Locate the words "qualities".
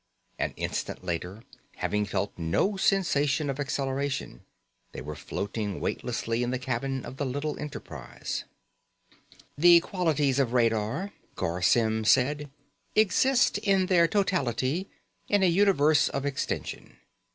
9.81-10.39